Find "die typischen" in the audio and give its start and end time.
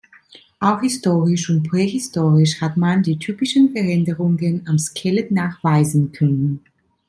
3.03-3.69